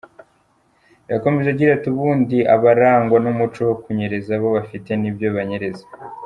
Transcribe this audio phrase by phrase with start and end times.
[1.11, 5.85] Yakomeje agira ati “Ubundi abarangwa n’umuco wo kunyereza bo bafite nibyo banyereza.